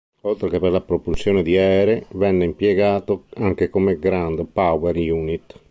Oltre 0.21 0.49
che 0.49 0.57
per 0.59 0.71
la 0.71 0.81
propulsione 0.81 1.43
di 1.43 1.55
aerei, 1.55 2.03
venne 2.13 2.43
impiegato 2.45 3.25
anche 3.35 3.69
come 3.69 3.99
ground 3.99 4.43
power 4.47 4.95
unit. 4.95 5.59